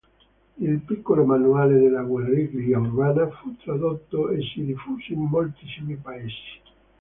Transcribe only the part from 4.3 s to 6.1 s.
e si diffuse in moltissimi